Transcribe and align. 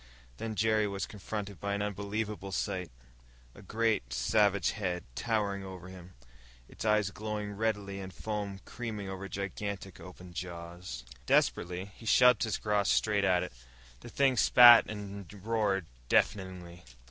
Then 0.37 0.55
Jerry 0.55 0.87
was 0.87 1.05
confronted 1.05 1.59
by 1.59 1.75
an 1.75 1.83
unbelievable 1.83 2.51
sight 2.51 2.89
a 3.53 3.61
great, 3.61 4.13
savage 4.13 4.71
head, 4.71 5.03
towering 5.13 5.63
over 5.63 5.89
him, 5.89 6.15
its 6.67 6.83
eyes 6.83 7.11
glowing 7.11 7.51
redly 7.51 7.99
and 7.99 8.11
foam 8.11 8.61
creaming 8.65 9.09
over 9.11 9.29
gigantic, 9.29 9.99
open 9.99 10.33
jaws. 10.33 11.03
Desperately, 11.27 11.85
he 11.95 12.07
shoved 12.07 12.41
his 12.41 12.57
cross 12.57 12.89
straight 12.89 13.23
at 13.23 13.43
it. 13.43 13.53
The 13.99 14.09
thing 14.09 14.37
spat 14.37 14.89
and 14.89 15.31
roared 15.45 15.85
deafeningly. 16.09 16.83